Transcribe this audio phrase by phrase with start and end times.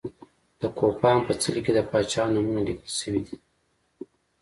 [0.59, 3.35] د کوپان په څلي کې د پاچاهانو نومونه لیکل شوي دي.